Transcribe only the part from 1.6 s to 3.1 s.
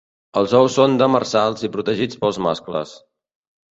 i protegits pels mascles.